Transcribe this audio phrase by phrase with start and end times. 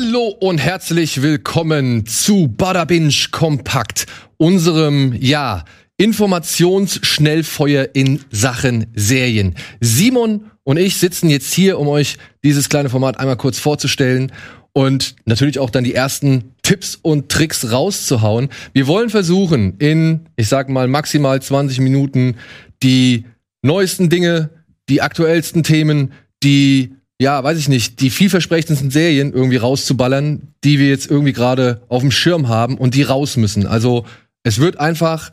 [0.00, 4.06] Hallo und herzlich willkommen zu Bada Binge Kompakt,
[4.36, 5.64] unserem, ja,
[5.96, 9.56] Informationsschnellfeuer in Sachen Serien.
[9.80, 14.30] Simon und ich sitzen jetzt hier, um euch dieses kleine Format einmal kurz vorzustellen
[14.72, 18.50] und natürlich auch dann die ersten Tipps und Tricks rauszuhauen.
[18.72, 22.36] Wir wollen versuchen, in, ich sag mal, maximal 20 Minuten
[22.84, 23.24] die
[23.62, 24.50] neuesten Dinge,
[24.88, 26.12] die aktuellsten Themen,
[26.44, 31.82] die ja, weiß ich nicht, die vielversprechendsten Serien irgendwie rauszuballern, die wir jetzt irgendwie gerade
[31.88, 33.66] auf dem Schirm haben und die raus müssen.
[33.66, 34.06] Also
[34.44, 35.32] es wird einfach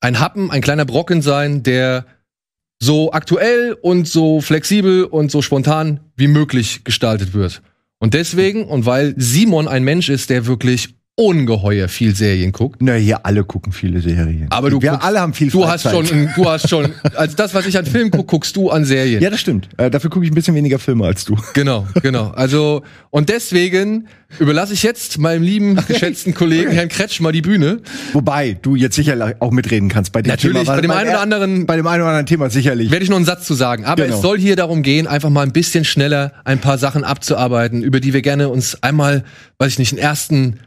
[0.00, 2.06] ein Happen, ein kleiner Brocken sein, der
[2.78, 7.62] so aktuell und so flexibel und so spontan wie möglich gestaltet wird.
[7.98, 12.82] Und deswegen, und weil Simon ein Mensch ist, der wirklich ungeheuer viel Serien guckt.
[12.82, 14.48] Na, hier alle gucken viele Serien.
[14.50, 17.54] Aber du Wir guckst, alle haben viel du hast schon, du hast schon, also das,
[17.54, 19.22] was ich an Filmen guck, guckst du an Serien.
[19.22, 19.70] Ja, das stimmt.
[19.78, 21.36] Äh, dafür gucke ich ein bisschen weniger Filme als du.
[21.54, 22.32] Genau, genau.
[22.32, 24.08] Also, und deswegen
[24.38, 27.80] überlasse ich jetzt meinem lieben, geschätzten Kollegen Herrn Kretsch mal die Bühne.
[28.12, 30.74] Wobei du jetzt sicher auch mitreden kannst bei dem Natürlich, Thema.
[30.74, 32.90] bei dem einen oder er- anderen- Bei dem einen oder anderen Thema sicherlich.
[32.90, 33.86] Werde ich noch einen Satz zu sagen.
[33.86, 34.16] Aber Genau.
[34.16, 38.00] es soll hier darum gehen, einfach mal ein bisschen schneller ein paar Sachen abzuarbeiten, über
[38.00, 39.24] die wir gerne uns einmal,
[39.58, 40.58] weiß ich nicht, einen ersten,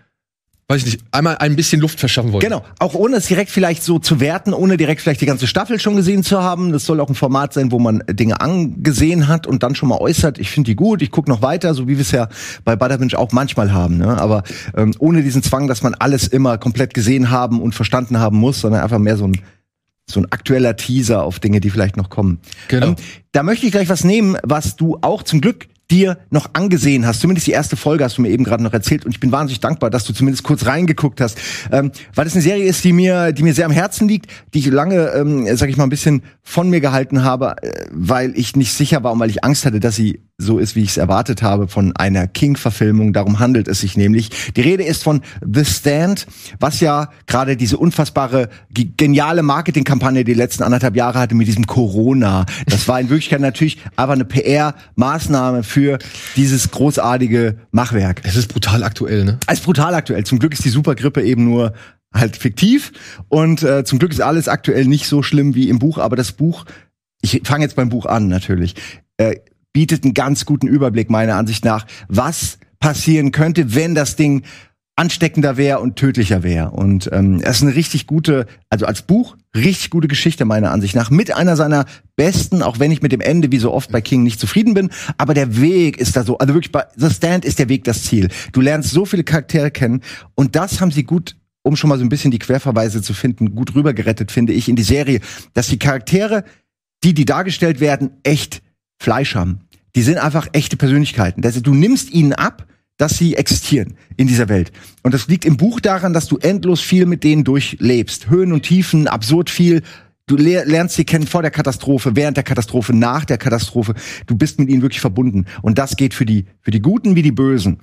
[0.70, 2.44] weiß ich nicht, einmal ein bisschen Luft verschaffen wollen.
[2.44, 5.80] Genau, auch ohne es direkt vielleicht so zu werten, ohne direkt vielleicht die ganze Staffel
[5.80, 6.72] schon gesehen zu haben.
[6.72, 9.98] Das soll auch ein Format sein, wo man Dinge angesehen hat und dann schon mal
[9.98, 12.30] äußert, ich finde die gut, ich gucke noch weiter, so wie wir es ja
[12.66, 13.98] bei Butterfinch auch manchmal haben.
[13.98, 14.22] Ne?
[14.22, 14.44] Aber
[14.78, 18.62] ähm, ohne diesen Zwang, dass man alles immer komplett gesehen haben und verstanden haben muss,
[18.62, 19.42] sondern einfach mehr so ein
[20.12, 22.40] so ein aktueller Teaser auf Dinge, die vielleicht noch kommen.
[22.68, 22.88] Genau.
[22.88, 22.96] Ähm,
[23.32, 27.22] da möchte ich gleich was nehmen, was du auch zum Glück dir noch angesehen hast.
[27.22, 29.60] Zumindest die erste Folge hast du mir eben gerade noch erzählt und ich bin wahnsinnig
[29.60, 31.38] dankbar, dass du zumindest kurz reingeguckt hast,
[31.72, 34.60] ähm, weil es eine Serie ist, die mir, die mir sehr am Herzen liegt, die
[34.60, 38.56] ich lange, ähm, sag ich mal, ein bisschen von mir gehalten habe, äh, weil ich
[38.56, 40.98] nicht sicher war und weil ich Angst hatte, dass sie so ist, wie ich es
[40.98, 43.12] erwartet habe, von einer King-Verfilmung.
[43.12, 44.30] Darum handelt es sich nämlich.
[44.56, 46.26] Die Rede ist von The Stand,
[46.62, 51.68] was ja gerade diese unfassbare, ge- geniale Marketingkampagne die letzten anderthalb Jahre hatte mit diesem
[51.68, 52.46] Corona.
[52.68, 56.00] Das war in Wirklichkeit natürlich aber eine PR-Maßnahme für
[56.36, 58.22] dieses großartige Machwerk.
[58.24, 59.40] Es ist brutal aktuell, ne?
[59.46, 60.24] Als brutal aktuell.
[60.24, 61.74] Zum Glück ist die Supergrippe eben nur
[62.14, 62.92] halt fiktiv
[63.28, 66.32] und äh, zum Glück ist alles aktuell nicht so schlimm wie im Buch, aber das
[66.32, 66.66] Buch,
[67.22, 68.74] ich fange jetzt beim Buch an natürlich,
[69.18, 69.36] äh,
[69.74, 74.44] bietet einen ganz guten Überblick meiner Ansicht nach, was passieren könnte, wenn das Ding
[75.00, 76.72] ansteckender wäre und tödlicher wäre.
[76.72, 80.94] Und ähm, es ist eine richtig gute, also als Buch, richtig gute Geschichte meiner Ansicht
[80.94, 81.10] nach.
[81.10, 81.86] Mit einer seiner
[82.18, 84.90] besten, auch wenn ich mit dem Ende wie so oft bei King nicht zufrieden bin.
[85.18, 88.04] Aber der Weg ist da so, also wirklich bei The Stand ist der Weg das
[88.04, 88.28] Ziel.
[88.52, 90.02] Du lernst so viele Charaktere kennen
[90.36, 93.54] und das haben sie gut um schon mal so ein bisschen die Querverweise zu finden,
[93.54, 95.20] gut rübergerettet, finde ich, in die Serie,
[95.54, 96.46] dass die Charaktere,
[97.04, 98.62] die, die dargestellt werden, echt
[99.00, 99.62] Fleisch haben.
[99.96, 101.42] Die sind einfach echte Persönlichkeiten.
[101.42, 102.68] Du nimmst ihnen ab,
[102.98, 104.72] dass sie existieren in dieser Welt.
[105.04, 108.30] Und das liegt im Buch daran, dass du endlos viel mit denen durchlebst.
[108.30, 109.82] Höhen und Tiefen, absurd viel.
[110.28, 113.96] Du le lernst sie kennen vor der Katastrophe, während der Katastrophe, nach der Katastrophe.
[114.28, 115.46] Du bist mit ihnen wirklich verbunden.
[115.62, 117.80] Und das geht für die, für die Guten wie die Bösen.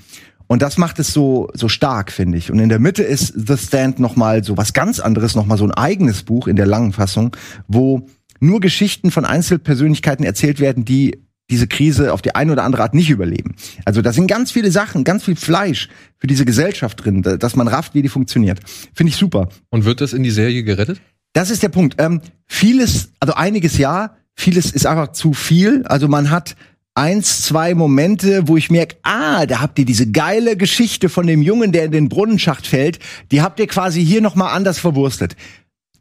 [0.47, 2.53] Und das macht es so, so stark, finde ich.
[2.53, 5.72] Und in der Mitte ist The Stand nochmal so was ganz anderes, nochmal so ein
[5.72, 7.34] eigenes Buch in der langen Fassung,
[7.66, 8.06] wo
[8.41, 11.19] nur Geschichten von Einzelpersönlichkeiten erzählt werden, die
[11.50, 13.54] diese Krise auf die eine oder andere Art nicht überleben.
[13.84, 15.88] Also da sind ganz viele Sachen, ganz viel Fleisch
[16.19, 18.58] für diese Gesellschaft drin, da- dass man rafft, wie die funktioniert.
[18.94, 19.48] Finde ich super.
[19.70, 21.00] Und wird das in die Serie gerettet?
[21.34, 21.97] Das ist der Punkt.
[21.98, 25.84] Ähm, vieles, also einiges ja, vieles ist einfach zu viel.
[25.84, 26.56] Also man hat
[26.94, 31.42] eins, zwei Momente, wo ich merke, ah, da habt ihr diese geile Geschichte von dem
[31.42, 32.98] Jungen, der in den Brunnenschacht fällt,
[33.30, 35.36] die habt ihr quasi hier nochmal anders verwurstet.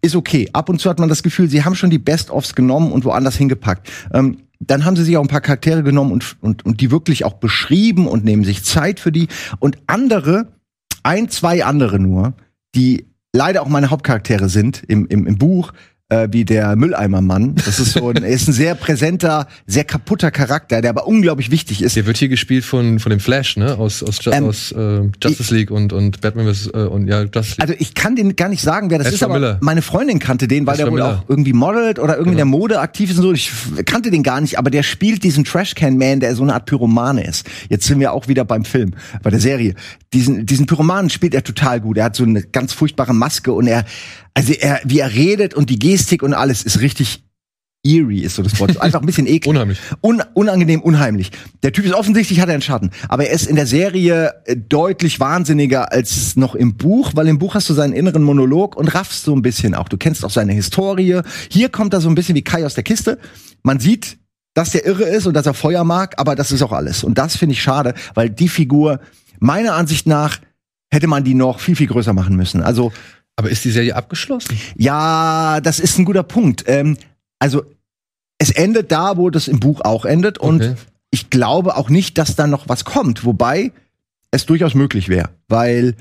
[0.05, 0.47] Ist okay.
[0.53, 3.37] Ab und zu hat man das Gefühl, sie haben schon die Best-ofs genommen und woanders
[3.37, 3.89] hingepackt.
[4.13, 7.25] Ähm, dann haben sie sich auch ein paar Charaktere genommen und, und, und die wirklich
[7.25, 9.29] auch beschrieben und nehmen sich Zeit für die.
[9.57, 10.53] Und andere,
[11.01, 12.35] ein, zwei andere nur,
[12.75, 15.73] die leider auch meine Hauptcharaktere sind im, im, im Buch,
[16.09, 17.55] äh, wie der Mülleimermann.
[17.65, 21.49] Das ist so ein, er ist ein sehr präsenter, sehr kaputter Charakter, der aber unglaublich
[21.51, 21.95] wichtig ist.
[21.95, 23.75] Der wird hier gespielt von, von dem Flash, ne?
[23.77, 26.67] Aus, aus, Ju Ähm, aus äh, Justice League und, und Batman vs.
[26.67, 27.61] Äh, und ja, Justice League.
[27.61, 29.57] Also ich kann den gar nicht sagen, wer das Ezra ist, aber Miller.
[29.61, 31.23] meine Freundin kannte den, weil Ezra der wohl Miller.
[31.25, 32.57] auch irgendwie modelt oder irgendwie in der Genau.
[32.57, 33.33] Mode aktiv ist und so.
[33.33, 33.51] Ich
[33.85, 37.47] kannte den gar nicht, aber der spielt diesen Trashcan-Man, der so eine Art Pyromane ist.
[37.69, 38.91] Jetzt sind wir auch wieder beim Film,
[39.23, 39.73] bei der Serie.
[40.13, 41.97] Diesen, diesen Pyromanen spielt er total gut.
[41.97, 43.85] Er hat so eine ganz furchtbare Maske und er,
[44.35, 47.23] also er, wie er redet und die Gestik und alles ist richtig
[47.85, 48.81] eerie, ist so das Wort.
[48.81, 49.47] Einfach ein bisschen eklig.
[49.47, 49.79] Unheimlich.
[50.01, 51.31] Un unangenehm, unheimlich.
[51.63, 52.91] Der Typ ist offensichtlich, hat er einen Schatten.
[53.07, 57.39] Aber er ist in der Serie äh, deutlich wahnsinniger als noch im Buch, weil im
[57.39, 59.87] Buch hast du seinen inneren Monolog und raffst so ein bisschen auch.
[59.87, 61.21] Du kennst auch seine Historie.
[61.49, 63.19] Hier kommt er so ein bisschen wie Kai aus der Kiste.
[63.63, 64.17] Man sieht,
[64.53, 67.03] dass der irre ist und dass er Feuer mag, aber das ist auch alles.
[67.03, 68.99] Und das finde ich schade, weil die Figur
[69.39, 70.39] meiner Ansicht nach
[70.91, 72.61] hätte man die noch viel, viel größer machen müssen.
[72.61, 72.91] Also,
[73.37, 74.57] Aber ist die Serie abgeschlossen?
[74.77, 76.63] ja, das ist ein guter Punkt.
[76.67, 76.97] Ähm,
[77.39, 77.63] also,
[78.37, 80.37] es endet da, wo das im Buch auch endet.
[80.37, 80.75] Und Okay.
[81.11, 83.25] ich glaube auch nicht, dass da noch was kommt.
[83.25, 83.71] Wobei
[84.31, 85.29] es durchaus möglich wäre.
[85.47, 85.95] Weil,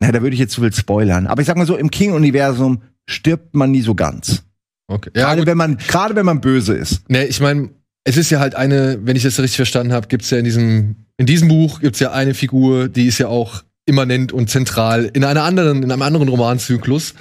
[0.00, 1.26] na, da würde ich jetzt zu viel spoilern.
[1.26, 4.44] Aber ich sag mal so, im King-Universum stirbt man nie so ganz.
[4.88, 5.10] okay.
[5.14, 5.46] Ja, Gerade gut.
[5.48, 7.02] wenn man, gerade wenn man böse ist.
[7.08, 7.70] Nee, ich meine,
[8.04, 10.96] es ist ja halt eine, wenn ich das richtig verstanden habe, gibt's ja in diesem,
[11.16, 15.24] in diesem Buch gibt's ja eine Figur, die ist ja auch immanent und zentral in
[15.24, 17.14] einer anderen, in einem anderen Romanzyklus.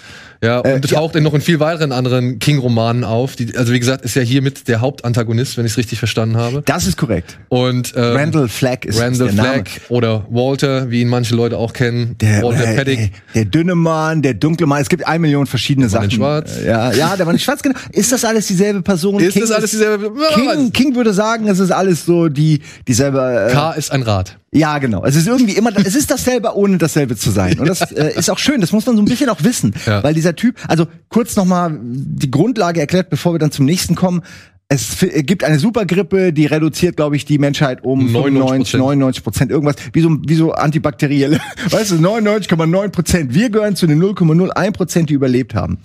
[0.43, 0.79] Ja, und Äh, ja.
[0.79, 3.35] taucht in noch in viel weiteren anderen King-Romanen auf.
[3.35, 6.63] Die, also wie gesagt, ist ja hiermit der Hauptantagonist, wenn ich es richtig verstanden habe.
[6.65, 7.37] Das ist korrekt.
[7.49, 9.49] Und ähm, Randall Flagg ist Randall der Name.
[9.49, 12.15] Flagg oder Walter, wie ihn manche Leute auch kennen.
[12.21, 12.97] Der, Walter äh, Paddick.
[13.35, 14.81] Der, der dünne Mann, der dunkle Mann.
[14.81, 16.05] Es gibt eine Million verschiedene war Sachen.
[16.05, 16.57] in Schwarz.
[16.57, 17.77] Äh, Ja, ja, der war nicht schwarz, genau.
[17.91, 19.19] Ist das alles dieselbe Person?
[19.19, 20.11] Ist King das alles dieselbe?
[20.33, 23.47] King, King würde sagen, es ist alles so die dieselbe.
[23.49, 24.37] Äh, K ist ein Rad.
[24.53, 25.03] Ja, genau.
[25.05, 27.57] Es ist irgendwie immer, es ist dasselbe, ohne dasselbe zu sein.
[27.59, 28.59] Und das äh, ist auch schön.
[28.61, 30.03] Das muss man so ein bisschen auch wissen, Ja.
[30.03, 30.55] weil dieser Typ.
[30.67, 34.21] Also kurz noch mal die Grundlage erklärt, bevor wir dann zum nächsten kommen.
[34.67, 39.51] Es f- gibt eine Supergrippe, die reduziert, glaube ich, die Menschheit um 95, 99 Prozent
[39.51, 41.39] irgendwas, wie so, wie so antibakterielle.
[41.69, 43.33] Weißt du, 99,9 Prozent.
[43.33, 45.79] Wir gehören zu den 0,01 Prozent, die überlebt haben.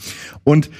[0.44, 0.70] Und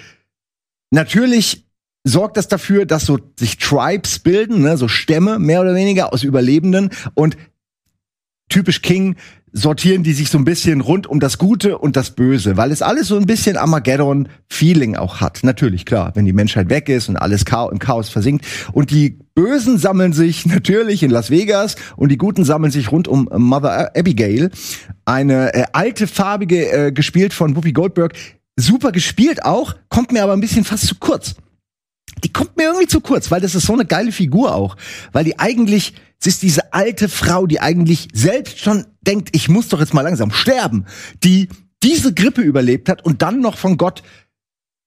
[0.90, 1.64] natürlich
[2.04, 6.22] sorgt das dafür, dass so sich Tribes bilden, ne, so Stämme mehr oder weniger aus
[6.22, 7.36] Überlebenden und
[8.56, 9.16] typisch King
[9.52, 12.80] sortieren die sich so ein bisschen rund um das Gute und das Böse, weil es
[12.80, 15.40] alles so ein bisschen Armageddon-Feeling auch hat.
[15.42, 18.46] Natürlich, klar, wenn die Menschheit weg ist und alles Chao im Chaos versinkt.
[18.72, 23.08] Und die Bösen sammeln sich natürlich in Las Vegas und die Guten sammeln sich rund
[23.08, 24.50] um Mother Abigail.
[25.04, 28.14] Eine äh, alte, farbige, äh, gespielt von Whoopi Goldberg.
[28.56, 31.34] Super gespielt auch, kommt mir aber ein bisschen fast zu kurz
[32.24, 34.76] die kommt mir irgendwie zu kurz, weil das ist so eine geile Figur auch.
[35.12, 39.68] Weil die eigentlich, es ist diese alte Frau, die eigentlich selbst schon denkt, ich muss
[39.68, 40.86] doch jetzt mal langsam sterben,
[41.22, 41.48] die
[41.82, 44.02] diese Grippe überlebt hat und dann noch von Gott,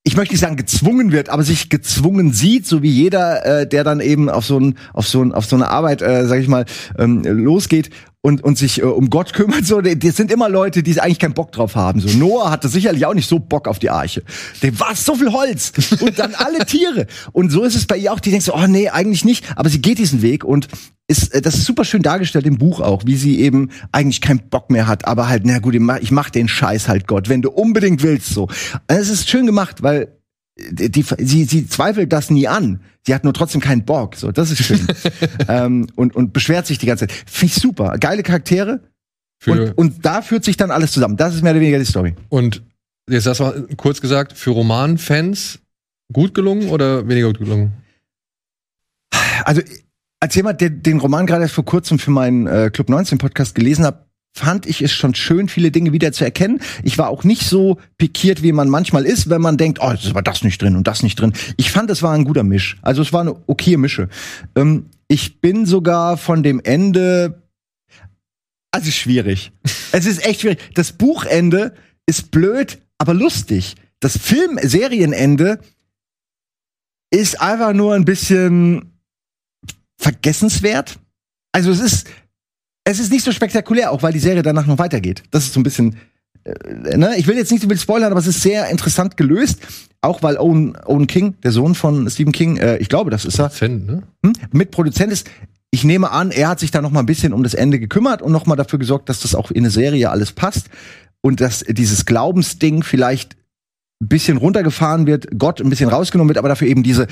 [0.02, 3.84] ich möchte nicht sagen gezwungen wird, aber sich gezwungen sieht, so wie jeder, äh, der
[3.84, 6.48] dann eben auf so, ein, auf so, ein, auf so eine Arbeit, äh, sag ich
[6.48, 6.64] mal,
[6.98, 7.90] ähm, losgeht
[8.22, 9.64] und, und sich äh, um Gott kümmert.
[9.64, 12.00] So, das sind immer Leute, die eigentlich keinen Bock drauf haben.
[12.00, 14.22] So Noah hatte sicherlich auch nicht so Bock auf die Arche.
[14.62, 17.06] Der war so viel Holz und dann alle Tiere.
[17.32, 18.20] Und so ist es bei ihr auch.
[18.20, 19.44] Die denkt so, oh nee, eigentlich nicht.
[19.56, 20.68] Aber sie geht diesen Weg und
[21.08, 24.48] ist, äh, das ist super schön dargestellt im Buch auch, wie sie eben eigentlich keinen
[24.48, 27.28] Bock mehr hat, aber halt, na gut, ich mach, ich mach den Scheiß halt Gott,
[27.28, 28.48] wenn du unbedingt willst, so.
[28.86, 30.19] Es ist schön gemacht, weil
[30.70, 32.80] die, sie, sie zweifelt das nie an.
[33.06, 34.16] Sie hat nur trotzdem keinen Bock.
[34.16, 34.86] So, das ist schön.
[35.48, 37.24] ähm, und, und beschwert sich die ganze Zeit.
[37.26, 37.96] Finde ich super.
[37.98, 38.80] Geile Charaktere.
[39.38, 41.16] Für, Und, und da führt sich dann alles zusammen.
[41.16, 42.14] Das ist mehr oder weniger die Story.
[42.28, 42.62] Und
[43.08, 45.60] jetzt das war kurz gesagt, für Romanfans
[46.12, 47.72] gut gelungen oder weniger gut gelungen?
[49.44, 49.62] Also,
[50.20, 53.54] als jemand, der den Roman gerade erst vor kurzem für meinen äh, Club 19 Podcast
[53.54, 56.60] gelesen hat, fand ich es schon schön, viele Dinge wieder zu erkennen.
[56.82, 60.14] Ich war auch nicht so pikiert, wie man manchmal ist, wenn man denkt, oh, es
[60.14, 61.32] war das nicht drin und das nicht drin.
[61.56, 62.78] Ich fand, es war ein guter Misch.
[62.82, 64.08] Also es war eine okaye Mische.
[64.54, 67.42] Ähm, ich bin sogar von dem Ende,
[68.70, 69.52] also schwierig.
[69.92, 70.60] es ist echt schwierig.
[70.74, 71.74] Das Buchende
[72.06, 73.74] ist blöd, aber lustig.
[73.98, 75.60] Das Film-Serienende
[77.10, 78.92] ist einfach nur ein bisschen
[79.98, 80.98] vergessenswert.
[81.52, 82.08] Also es ist,
[82.84, 85.22] es ist nicht so spektakulär, auch weil die Serie danach noch weitergeht.
[85.30, 85.96] Das ist so ein bisschen,
[86.44, 87.14] äh, ne?
[87.16, 89.60] Ich will jetzt nicht so viel spoilern, aber es ist sehr interessant gelöst.
[90.02, 93.38] Auch weil Owen, Owen King, der Sohn von Stephen King, äh, ich glaube, das ist
[93.38, 94.02] er, Fan, ne?
[94.24, 95.30] hm, Mitproduzent ist.
[95.70, 98.22] Ich nehme an, er hat sich da noch mal ein bisschen um das Ende gekümmert
[98.22, 100.68] und noch mal dafür gesorgt, dass das auch in eine Serie alles passt
[101.20, 103.36] und dass dieses Glaubensding vielleicht
[104.02, 107.06] ein bisschen runtergefahren wird, Gott ein bisschen rausgenommen wird, aber dafür eben diese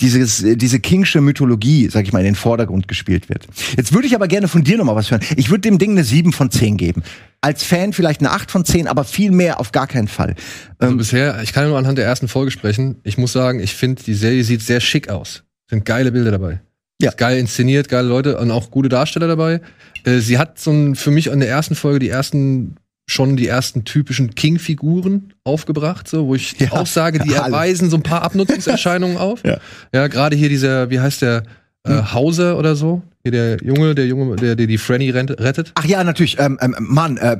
[0.00, 3.46] dieses, äh, diese kingsche Mythologie, sag ich mal, in den Vordergrund gespielt wird.
[3.76, 5.22] Jetzt würde ich aber gerne von dir noch mal was hören.
[5.36, 7.02] Ich würde dem Ding eine 7 von 10 geben.
[7.40, 10.34] Als Fan vielleicht eine 8 von 10, aber viel mehr auf gar keinen Fall.
[10.78, 12.96] Also Ähm, bisher, ich kann nur anhand der ersten Folge sprechen.
[13.02, 15.44] Ich muss sagen, ich finde, die Serie sieht sehr schick aus.
[15.68, 16.60] Sind geile Bilder dabei.
[17.00, 17.12] Ja.
[17.12, 19.62] Geil inszeniert, geile Leute und auch gute Darsteller dabei.
[20.04, 22.76] Äh, sie hat so ein, für mich an der ersten Folge die ersten
[23.10, 27.46] schon die ersten typischen King-Figuren aufgebracht, so wo ich Ja, auch sage, die alles.
[27.52, 29.42] erweisen so ein paar Abnutzungserscheinungen auf.
[29.44, 29.58] Ja.
[29.92, 31.42] ja gerade hier dieser, wie heißt der,
[31.84, 32.12] äh, Hm.
[32.12, 35.72] Hauser oder so, hier der Junge, der Junge, der, der die Franny rettet.
[35.74, 36.38] Ach ja, natürlich.
[36.38, 37.38] Ähm, ähm, Mann, äh,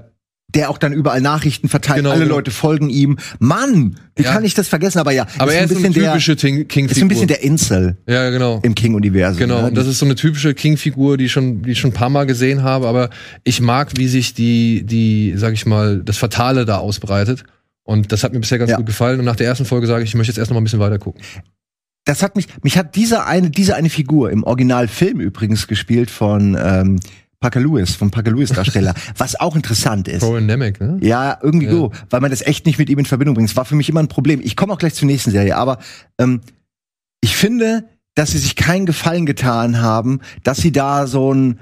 [0.54, 1.98] der auch dann überall Nachrichten verteilt.
[1.98, 2.36] Genau, Alle genau.
[2.36, 3.18] Leute folgen ihm.
[3.38, 4.32] Mann, wie Ja.
[4.32, 4.98] kann ich das vergessen?
[4.98, 7.96] Aber ja, Aber er ist so eine der, typische Ting- ist ein bisschen der Insel
[8.08, 8.60] Ja, genau.
[8.62, 9.38] im King-Universum.
[9.38, 9.68] Genau, ne?
[9.68, 12.24] und das ist so eine typische King-Figur, die schon, die ich schon ein paar Mal
[12.26, 13.10] gesehen habe, aber
[13.44, 17.44] ich mag, wie sich die, die, sag ich mal, das Fatale da ausbreitet.
[17.82, 18.76] Und das hat mir bisher ganz Ja.
[18.76, 19.18] gut gefallen.
[19.18, 20.80] Und nach der ersten Folge sage ich, ich möchte jetzt erst noch mal ein bisschen
[20.80, 21.22] weiter gucken.
[22.04, 26.56] das hat mich, mich hat diese eine, diese eine Figur im Originalfilm übrigens gespielt von
[26.60, 26.98] ähm,
[27.40, 30.22] Parker Lewis, vom Parker Lewis Darsteller, was auch interessant ist.
[30.22, 30.98] Rowan Nemec, ne?
[31.00, 31.72] Ja, irgendwie Ja.
[31.72, 33.48] so, weil man das echt nicht mit ihm in Verbindung bringt.
[33.48, 34.40] Das war für mich immer ein Problem.
[34.42, 35.78] Ich komme auch gleich zur nächsten Serie, aber
[36.18, 36.42] ähm,
[37.22, 41.60] ich finde, dass sie sich keinen Gefallen getan haben, dass sie da so ein,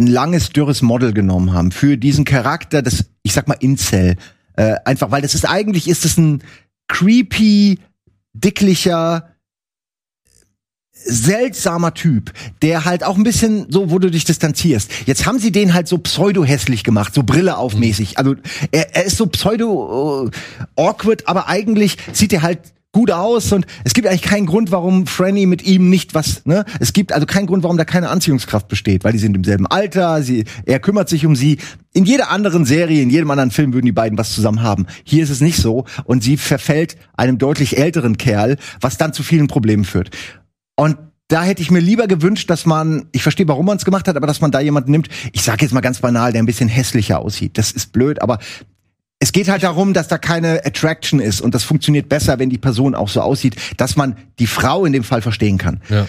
[0.00, 4.16] ein langes, dürres Model genommen haben für diesen Charakter, das, ich sag mal, Incel.
[4.56, 6.42] Äh, einfach, weil das ist eigentlich ist es ein
[6.88, 7.78] creepy,
[8.32, 9.28] dicklicher,
[11.04, 12.32] seltsamer Typ,
[12.62, 14.90] der halt auch ein bisschen so, wo du dich distanzierst.
[15.06, 18.18] Jetzt haben sie den halt so pseudo-hässlich gemacht, so Brille aufmäßig.
[18.18, 18.34] Also
[18.70, 20.30] er, er ist so pseudo
[20.76, 22.60] äh, aber eigentlich sieht er halt
[22.92, 26.66] gut aus und es gibt eigentlich keinen Grund, warum Franny mit ihm nicht was, ne?
[26.78, 29.66] Es gibt also keinen Grund, warum da keine Anziehungskraft besteht, weil die sind im selben
[29.66, 31.56] Alter, sie, er kümmert sich um sie.
[31.94, 34.86] In jeder anderen Serie, in jedem anderen Film würden die beiden was zusammen haben.
[35.04, 39.22] Hier ist es nicht so und sie verfällt einem deutlich älteren Kerl, was dann zu
[39.22, 40.10] vielen Problemen führt.
[40.76, 40.96] Und
[41.28, 44.16] da hätte ich mir lieber gewünscht, dass man, ich verstehe, warum man es gemacht hat,
[44.16, 46.68] aber dass man da jemanden nimmt, ich sage jetzt mal ganz banal, der ein bisschen
[46.68, 47.56] hässlicher aussieht.
[47.56, 48.38] Das ist blöd, aber
[49.18, 52.58] es geht halt darum, dass da keine Attraction ist und das funktioniert besser, wenn die
[52.58, 55.80] Person auch so aussieht, dass man die Frau in dem Fall verstehen kann.
[55.88, 56.06] Ja.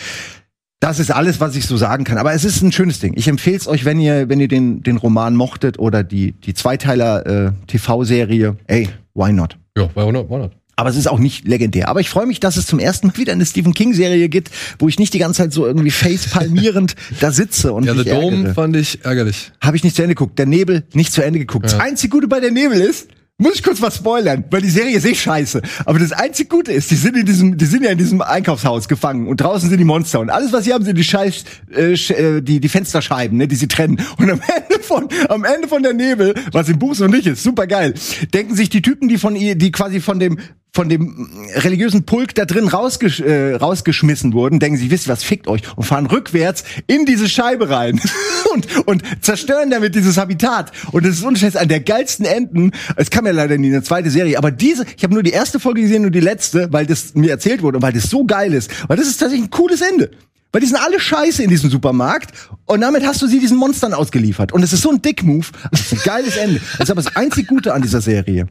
[0.80, 2.18] Das ist alles, was ich so sagen kann.
[2.18, 3.14] Aber es ist ein schönes Ding.
[3.16, 6.54] Ich empfehle es euch, wenn ihr, wenn ihr den, den Roman mochtet oder die, die
[6.54, 8.58] Zweiteiler äh, TV-Serie.
[8.68, 9.58] Ey, why not?
[9.78, 10.52] Ja, bei 100, 100.
[10.76, 11.88] Aber es ist auch nicht legendär.
[11.88, 14.50] Aber ich freue mich, dass es zum ersten Mal wieder eine Stephen King-Serie gibt,
[14.80, 18.10] wo ich nicht die ganze Zeit so irgendwie facepalmierend da sitze und Ja, mich The
[18.10, 18.54] Dome ärgere.
[18.54, 19.52] fand ich ärgerlich.
[19.62, 20.40] Habe ich nicht zu Ende geguckt.
[20.40, 21.66] Der Nebel nicht zu Ende geguckt.
[21.72, 21.78] Ja.
[21.78, 23.08] Das einzig Gute bei der Nebel ist,
[23.40, 25.62] muss ich kurz was spoilern, weil die Serie ist eh scheiße.
[25.86, 28.88] Aber das einzig Gute ist, die sind in diesem, die sind ja in diesem Einkaufshaus
[28.88, 31.44] gefangen und draußen sind die Monster und alles, was sie haben, sind die Scheiß,
[31.76, 34.00] äh, äh, die, die Fensterscheiben, ne, die sie trennen.
[34.18, 37.44] Und am Ende von, am Ende von der Nebel, was im Buch so nicht ist,
[37.44, 37.96] super geil,
[38.34, 40.38] denken sich die Typen, die von ihr, die quasi von dem
[40.76, 45.24] von dem religiösen Pulk da drin rausgesch äh, rausgeschmissen wurden, denken sie, wisst ihr was,
[45.24, 48.02] fickt euch und fahren rückwärts in diese Scheibe rein
[48.54, 50.72] und, und zerstören damit dieses Habitat.
[50.92, 52.72] Und das ist unschätz an der geilsten Enden.
[52.96, 55.60] Es kam ja leider nie eine zweite Serie, aber diese, ich habe nur die erste
[55.60, 58.54] Folge gesehen und die letzte, weil das mir erzählt wurde und weil das so geil
[58.54, 58.72] ist.
[58.88, 60.10] Weil das ist tatsächlich ein cooles Ende.
[60.52, 62.32] Weil die sind alle scheiße in diesem Supermarkt
[62.66, 64.52] und damit hast du sie diesen Monstern ausgeliefert.
[64.52, 65.48] Und es ist so ein Dick-Move.
[65.72, 66.62] Das ist ein geiles Ende.
[66.78, 68.48] Das ist aber das einzig Gute an dieser Serie.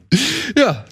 [0.57, 0.85] Ja.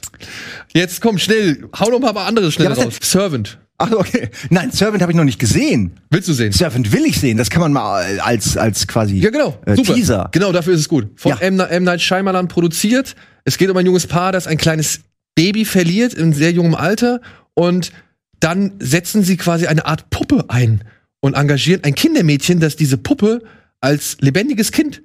[0.73, 1.67] Jetzt komm, schnell.
[1.79, 2.95] Hau noch mal anderes schnell Ja, raus.
[3.01, 3.59] Servant.
[3.77, 4.29] Ach, okay.
[4.49, 5.93] Nein, Servant habe ich noch nicht gesehen.
[6.11, 6.51] Willst du sehen?
[6.51, 7.37] Servant will ich sehen.
[7.37, 9.57] Das kann man mal als, als quasi Ja, genau.
[9.65, 9.95] äh, Super.
[9.95, 10.29] Teaser.
[10.31, 11.09] Genau, dafür ist es gut.
[11.15, 11.37] Von Ja.
[11.39, 11.59] M.
[11.59, 11.83] M.
[11.83, 13.15] Night Shyamalan produziert.
[13.43, 15.01] Es geht um ein junges Paar, das ein kleines
[15.35, 17.21] Baby verliert in sehr jungem Alter
[17.55, 17.91] und
[18.39, 20.83] dann setzen sie quasi eine Art Puppe ein
[21.19, 23.41] und engagieren ein Kindermädchen, das diese Puppe
[23.79, 25.01] als lebendiges Kind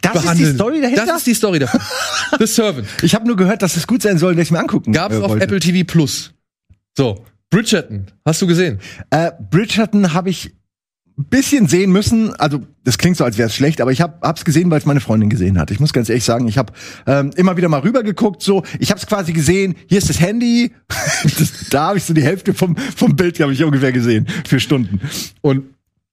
[0.00, 0.54] Das ist die behandeln.
[0.54, 1.06] Story dahinter?
[1.06, 1.80] Das ist die Story davon.
[2.38, 2.86] The Servant.
[3.02, 5.18] ich habe nur gehört, dass es gut sein soll, dass ich mir angucken Gab's äh,
[5.18, 5.44] auf wollte.
[5.44, 6.32] Apple TV Plus.
[6.96, 7.24] So.
[7.50, 8.06] Bridgerton.
[8.26, 8.78] Hast du gesehen?
[9.10, 10.52] Äh, Bridgerton habe ich
[11.18, 12.34] ein bisschen sehen müssen.
[12.36, 14.86] Also das klingt so, als wäre es schlecht, aber ich hab, hab's gesehen, weil es
[14.86, 15.70] meine Freundin gesehen hat.
[15.70, 16.72] Ich muss ganz ehrlich sagen, ich habe
[17.06, 18.42] ähm, immer wieder mal rübergeguckt.
[18.42, 19.74] So, ich habe es quasi gesehen.
[19.88, 20.72] Hier ist das Handy.
[21.24, 24.26] das, da habe ich so die Hälfte vom vom Bild, glaube ich, ungefähr gesehen.
[24.46, 25.00] Für Stunden.
[25.40, 25.64] Und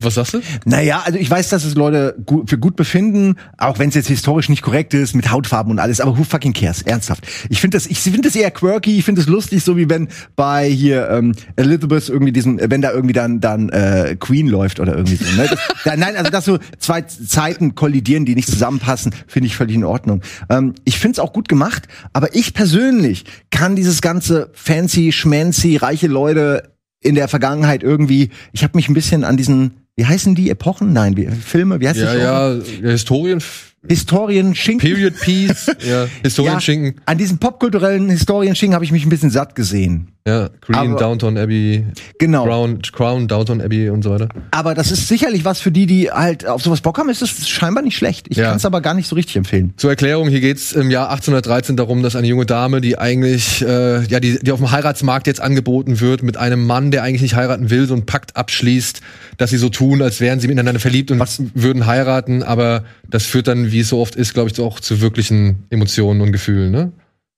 [0.02, 0.42] was sagst du?
[0.66, 4.08] Naja, also ich weiß, dass es Leute gu für gut befinden, auch wenn es jetzt
[4.08, 6.82] historisch nicht korrekt ist, mit Hautfarben und alles, aber who fucking cares?
[6.82, 7.26] Ernsthaft.
[7.50, 10.10] Ich finde das, ich finde das eher quirky, ich finde es lustig, so wie wenn
[10.36, 14.96] bei hier ähm, Elizabeth irgendwie diesen, wenn da irgendwie dann dann äh, Queen läuft oder
[14.96, 15.26] irgendwie so.
[15.36, 15.50] Ne?
[15.84, 19.84] Da, nein, also dass so zwei Zeiten kollidieren, die nicht zusammenpassen, finde ich völlig in
[19.84, 20.22] Ordnung.
[20.50, 25.78] Ähm, ich finde es auch gut gemacht, aber ich persönlich kann dieses ganze fancy, schmancy,
[25.78, 30.36] reiche Leute in der Vergangenheit irgendwie, ich habe mich ein bisschen an diesen, wie heißen
[30.36, 30.94] die Epochen?
[30.94, 32.14] Nein, wie, Filme, wie heißt Ja,
[32.50, 32.68] das?
[32.70, 33.42] ja, Historien,
[33.90, 34.90] Historien, Schinken.
[34.90, 37.02] Period Piece, ja, Historien Schinken.
[37.06, 40.10] An diesen popkulturellen Historien-Schinken habe ich mich ein bisschen satt gesehen.
[40.28, 41.86] Ja, Green, Aber- Downton Abbey,
[42.18, 42.46] Genau.
[42.46, 44.28] Crown, Crown, Downton Abbey und so weiter.
[44.50, 47.10] Aber das ist sicherlich was für die, die halt auf sowas Bock haben.
[47.10, 48.26] Ist das scheinbar nicht schlecht.
[48.30, 48.48] Ich Ja.
[48.48, 49.76] kann es aber gar nicht so richtig empfehlen.
[49.78, 54.02] Zur Erklärung, hier geht's im Jahr 1813 darum, dass eine junge Dame, die eigentlich, äh,
[54.06, 57.36] ja, die, die auf dem Heiratsmarkt jetzt angeboten wird, mit einem Mann, der eigentlich nicht
[57.36, 59.02] heiraten will, so einen Pakt abschließt,
[59.38, 61.22] dass sie so tun, als wären sie miteinander verliebt und
[61.54, 65.02] würden heiraten, aber das führt dann, wie es so oft ist, glaube ich, auch zu
[65.02, 66.92] wirklichen Emotionen und Gefühlen, ne?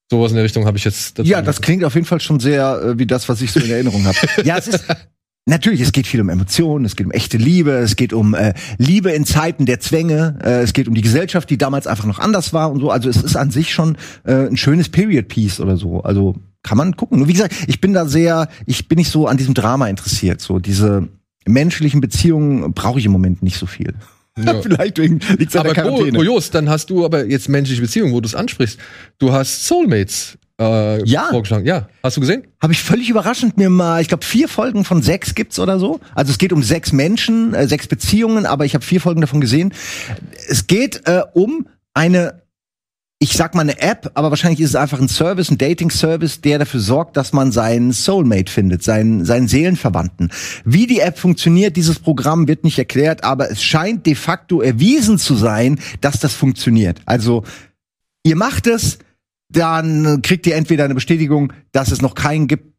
[0.09, 2.39] Sowas in der Richtung habe ich jetzt dazu Ja, das klingt auf jeden Fall schon
[2.39, 4.17] sehr äh, wie das, was ich so in Erinnerung habe.
[4.43, 4.85] ja, es ist
[5.49, 8.53] Natürlich, es geht viel um Emotionen, es geht um echte Liebe, es geht um äh,
[8.77, 12.19] Liebe in Zeiten der Zwänge, äh, es geht um die Gesellschaft, die damals einfach noch
[12.19, 12.91] anders war und so.
[12.91, 16.01] Also es ist an sich schon äh, ein schönes Period Piece oder so.
[16.01, 17.19] Also kann man gucken.
[17.19, 20.41] Nur wie gesagt, ich bin da sehr, ich bin nicht so an diesem Drama interessiert.
[20.41, 21.07] So diese
[21.45, 23.93] menschlichen Beziehungen brauche ich im Moment nicht so viel.
[24.45, 24.61] Ja.
[24.61, 26.17] Vielleicht wegen liegt's an Aber der Quarantäne.
[26.17, 28.77] kurios, dann hast du aber jetzt menschliche Beziehungen, wo du es ansprichst.
[29.19, 31.27] Du hast Soulmates äh, Ja.
[31.29, 31.65] vorgeschlagen.
[31.65, 32.43] Ja, hast du gesehen?
[32.61, 35.99] Habe ich völlig überraschend mir mal, ich glaube, vier Folgen von sechs gibt's oder so.
[36.15, 39.41] Also es geht um sechs Menschen, äh, sechs Beziehungen, aber ich habe vier Folgen davon
[39.41, 39.73] gesehen.
[40.49, 42.41] Es geht äh, um eine,
[43.19, 46.59] ich sag mal eine App, aber wahrscheinlich ist es einfach ein Service, ein Dating-Service, der
[46.59, 50.31] dafür sorgt, dass man seinen Soulmate findet, seinen, seinen Seelenverwandten.
[50.65, 55.17] Wie die App funktioniert, dieses Programm wird nicht erklärt, aber es scheint de facto erwiesen
[55.17, 57.01] zu sein, dass das funktioniert.
[57.05, 57.43] Also
[58.23, 58.99] ihr macht es,
[59.49, 62.76] dann kriegt ihr entweder eine Bestätigung, dass es noch keinen gibt,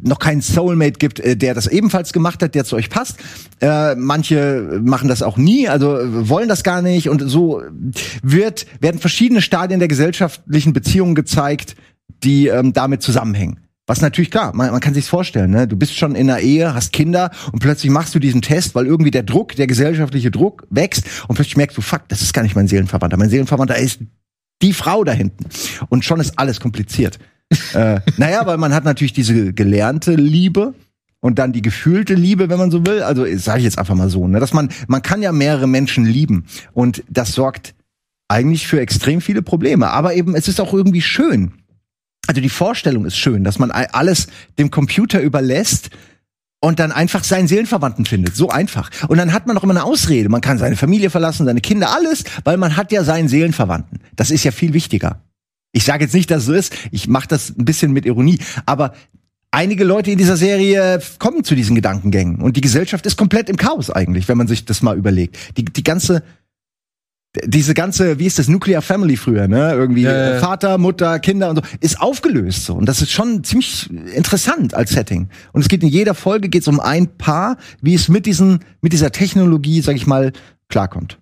[0.00, 3.16] noch keinen Soulmate gibt, äh, der das ebenfalls gemacht hat, der zu euch passt.
[3.60, 7.62] Äh, manche machen das auch nie, also äh, wollen das gar nicht und so
[8.22, 11.76] wird werden verschiedene Stadien der gesellschaftlichen Beziehungen gezeigt,
[12.22, 13.60] die ähm, damit zusammenhängen.
[13.86, 15.66] Was natürlich klar, man, man kann sich's vorstellen, ne?
[15.66, 18.86] Du bist schon in einer Ehe, hast Kinder und plötzlich machst du diesen Test, weil
[18.86, 22.42] irgendwie der Druck, der gesellschaftliche Druck wächst und plötzlich merkst du, fuck, das ist gar
[22.42, 23.16] nicht mein Seelenverwandter.
[23.16, 24.00] Mein Seelenverwandter ist
[24.60, 25.46] die Frau da hinten.
[25.88, 27.18] Und schon ist alles kompliziert.
[27.74, 30.74] Äh, naja, weil man hat natürlich diese gelernte Liebe
[31.20, 33.02] und dann die gefühlte Liebe, wenn man so will.
[33.02, 34.40] Also sage ich jetzt einfach mal so, ne?
[34.40, 37.74] dass man man kann ja mehrere Menschen lieben und das sorgt
[38.28, 39.90] eigentlich für extrem viele Probleme.
[39.90, 41.52] Aber eben es ist auch irgendwie schön.
[42.26, 44.26] Also die Vorstellung ist schön, dass man alles
[44.58, 45.88] dem Computer überlässt
[46.60, 48.36] und dann einfach seinen Seelenverwandten findet.
[48.36, 48.90] So einfach.
[49.08, 50.28] Und dann hat man noch immer eine Ausrede.
[50.28, 54.00] Man kann seine Familie verlassen, seine Kinder, alles, weil man hat ja seinen Seelenverwandten.
[54.16, 55.22] Das ist ja viel wichtiger.
[55.72, 56.74] Ich sage jetzt nicht, dass es so ist.
[56.90, 58.38] Ich mache das ein bisschen mit Ironie.
[58.66, 58.94] Aber
[59.50, 62.40] einige Leute in dieser Serie kommen zu diesen Gedankengängen.
[62.40, 65.36] Und die Gesellschaft ist komplett im Chaos eigentlich, wenn man sich das mal überlegt.
[65.56, 66.22] Die, die ganze
[67.44, 69.72] diese ganze, wie ist das, Nuclear Family früher, ne?
[69.72, 72.74] Irgendwie Ja, Vater, Mutter, Kinder und so, ist aufgelöst so.
[72.74, 75.28] Und das ist schon ziemlich interessant als Setting.
[75.52, 78.92] Und es geht in jeder Folge geht's um ein Paar, wie es mit diesen, mit
[78.92, 80.32] dieser Technologie, sag ich mal,
[80.68, 81.18] klarkommt.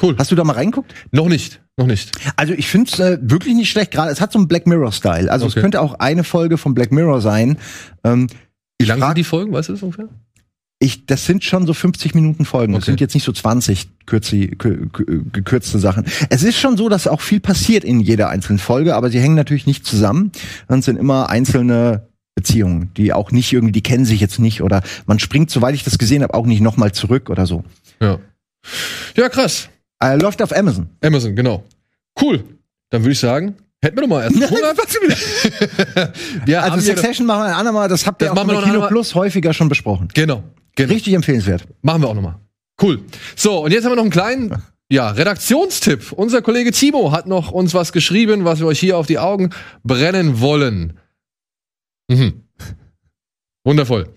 [0.00, 0.16] Cool.
[0.18, 0.92] Hast du da mal reinguckt?
[1.12, 2.10] Noch nicht, noch nicht.
[2.36, 3.90] Also ich finde es äh, wirklich nicht schlecht.
[3.92, 5.30] Gerade es hat so einen Black Mirror-Style.
[5.30, 5.54] Also Okay.
[5.58, 7.58] es könnte auch eine Folge von Black Mirror sein.
[8.02, 8.26] Ähm,
[8.80, 10.08] Wie lang sind die Folgen, weißt du das ungefähr?
[10.80, 12.74] ich, das sind schon so 50 Minuten Folgen.
[12.74, 12.90] Das Okay.
[12.90, 16.04] sind jetzt nicht so 20 kürzi, kü- kü- gekürzte Sachen.
[16.28, 19.36] Es ist schon so, dass auch viel passiert in jeder einzelnen Folge, aber sie hängen
[19.36, 20.30] natürlich nicht zusammen.
[20.68, 24.82] Dann sind immer einzelne Beziehungen, die auch nicht irgendwie, die kennen sich jetzt nicht oder
[25.06, 27.64] man springt, soweit ich das gesehen habe, auch nicht nochmal zurück oder so.
[28.00, 28.18] Ja.
[29.16, 29.70] Ja, krass.
[30.04, 30.88] Äh, läuft auf Amazon.
[31.02, 31.64] Amazon, genau.
[32.20, 32.44] Cool.
[32.90, 34.36] Dann würde ich sagen, hätten wir doch mal erst.
[34.40, 34.48] wir
[36.62, 38.64] Also haben hier Succession machen wir ein andermal, das habt ihr Das auch wir ein
[38.64, 38.86] Kino.
[38.86, 40.08] Plus häufiger schon besprochen.
[40.12, 40.44] genau.
[40.76, 40.92] genau.
[40.92, 41.64] Richtig empfehlenswert.
[41.82, 42.36] Machen wir auch nochmal.
[42.80, 43.00] Cool.
[43.36, 46.12] So, und jetzt haben wir noch einen kleinen ja, Redaktionstipp.
[46.12, 49.50] Unser Kollege Timo hat noch uns was geschrieben, was wir euch hier auf die Augen
[49.82, 50.98] brennen wollen.
[52.08, 52.44] Mhm.
[53.64, 54.08] Wundervoll.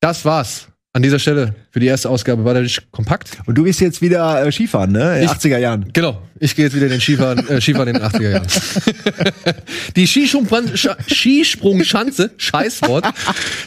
[0.00, 3.38] Das war's an dieser Stelle für die erste Ausgabe war der Kompakt.
[3.46, 5.18] Und du gehst jetzt wieder äh, Skifahren, ne?
[5.18, 5.88] In Ich- 80er Jahren.
[5.94, 8.46] Genau, ich gehe jetzt wieder in den Skifahren, äh, Skifahren in den 80er Jahren.
[9.96, 13.06] Die Skisprung- Scha- Skisprungschanze, Scheißwort,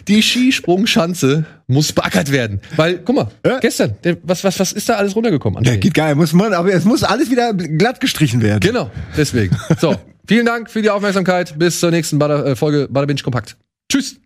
[0.08, 2.62] die Skisprungschanze muss beackert werden.
[2.76, 3.60] Weil, guck mal, Ja.
[3.60, 5.64] gestern, der, was, was, was ist da alles runtergekommen?
[5.64, 5.78] Ja, André?
[5.78, 8.60] geht geil, muss man, aber es muss alles wieder glatt gestrichen werden.
[8.60, 9.58] Genau, deswegen.
[9.80, 9.96] So,
[10.28, 11.58] vielen Dank für die Aufmerksamkeit.
[11.58, 13.58] Bis zur nächsten Bada, äh, Folge Bada Binge Kompakt.
[13.92, 14.18] Tschüss.